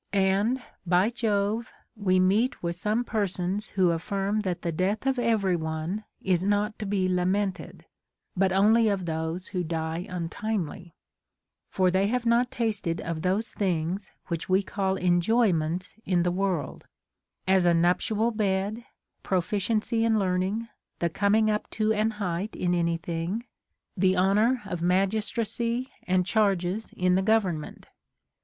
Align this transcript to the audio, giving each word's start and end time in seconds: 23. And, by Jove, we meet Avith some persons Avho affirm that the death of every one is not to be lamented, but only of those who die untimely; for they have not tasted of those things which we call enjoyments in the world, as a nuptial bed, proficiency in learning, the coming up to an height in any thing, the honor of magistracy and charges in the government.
23. 0.13 0.29
And, 0.31 0.63
by 0.83 1.11
Jove, 1.11 1.71
we 1.95 2.19
meet 2.19 2.55
Avith 2.63 2.73
some 2.73 3.03
persons 3.03 3.73
Avho 3.77 3.93
affirm 3.93 4.39
that 4.39 4.63
the 4.63 4.71
death 4.71 5.05
of 5.05 5.19
every 5.19 5.55
one 5.55 6.05
is 6.23 6.43
not 6.43 6.79
to 6.79 6.87
be 6.87 7.07
lamented, 7.07 7.85
but 8.35 8.51
only 8.51 8.89
of 8.89 9.05
those 9.05 9.49
who 9.49 9.63
die 9.63 10.07
untimely; 10.09 10.95
for 11.69 11.91
they 11.91 12.07
have 12.07 12.25
not 12.25 12.49
tasted 12.49 12.99
of 12.99 13.21
those 13.21 13.51
things 13.53 14.11
which 14.25 14.49
we 14.49 14.63
call 14.63 14.95
enjoyments 14.97 15.93
in 16.03 16.23
the 16.23 16.31
world, 16.31 16.87
as 17.47 17.63
a 17.63 17.73
nuptial 17.75 18.31
bed, 18.31 18.83
proficiency 19.21 20.03
in 20.03 20.17
learning, 20.17 20.67
the 20.97 21.11
coming 21.11 21.47
up 21.47 21.69
to 21.69 21.93
an 21.93 22.09
height 22.17 22.55
in 22.55 22.73
any 22.73 22.97
thing, 22.97 23.45
the 23.95 24.15
honor 24.15 24.63
of 24.65 24.81
magistracy 24.81 25.91
and 26.07 26.25
charges 26.25 26.91
in 26.97 27.13
the 27.13 27.21
government. 27.21 27.85